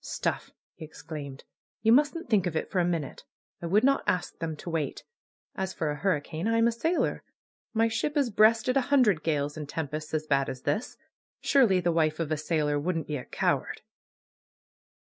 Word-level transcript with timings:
^^Stuff!" 0.03 0.49
he 0.73 0.83
exclaimed. 0.83 1.43
^^You 1.85 1.91
mustn't 1.93 2.27
think 2.27 2.47
of 2.47 2.55
it 2.55 2.71
for 2.71 2.79
a 2.79 2.83
minute. 2.83 3.23
I 3.61 3.67
would 3.67 3.83
not 3.83 4.03
ask 4.07 4.35
them 4.39 4.55
to 4.55 4.69
wait. 4.71 5.03
As 5.53 5.75
for 5.75 5.91
a 5.91 5.97
hurricane! 5.97 6.47
I'm 6.47 6.65
a 6.67 6.71
sailor. 6.71 7.21
My 7.75 7.87
ship 7.87 8.15
has 8.15 8.31
breasted 8.31 8.75
a 8.75 8.81
hundred 8.89 9.21
gales 9.21 9.57
and 9.57 9.69
tempests 9.69 10.15
as 10.15 10.25
bad 10.25 10.49
as 10.49 10.63
this. 10.63 10.97
Surely 11.39 11.79
the 11.81 11.91
wife 11.91 12.19
of 12.19 12.31
a 12.31 12.37
sailor 12.37 12.79
wouldn't 12.79 13.05
be 13.05 13.17
a 13.17 13.25
coward 13.25 13.81